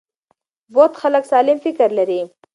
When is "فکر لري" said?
1.65-2.21